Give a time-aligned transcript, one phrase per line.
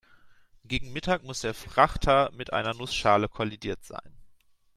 [0.65, 4.17] Gegen Mittag muss der Frachter mit einer Nussschale kollidiert sein.